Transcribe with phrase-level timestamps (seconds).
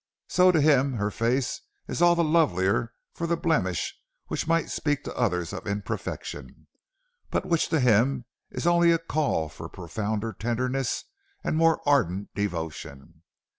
[0.27, 5.03] So to him her face is all the lovelier for the blemish which might speak
[5.03, 6.65] to others of imperfection,
[7.29, 11.03] but which to him is only a call for profounder tenderness
[11.43, 13.21] and more ardent devotion.